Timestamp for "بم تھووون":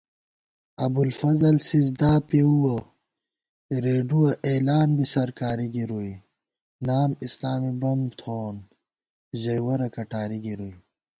7.81-8.57